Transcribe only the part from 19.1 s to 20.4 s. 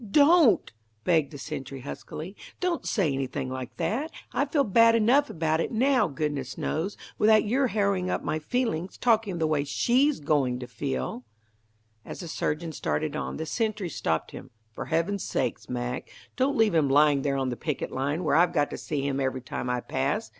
every time I pass.